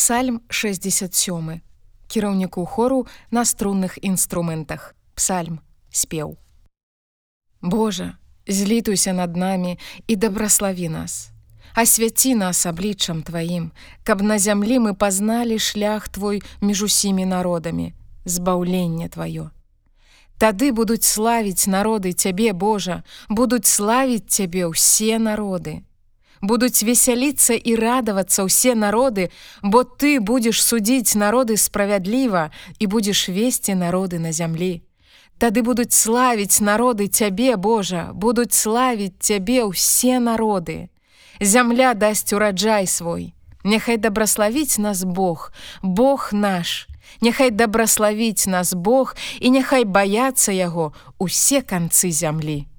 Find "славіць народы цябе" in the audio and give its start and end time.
21.04-22.52, 35.96-37.56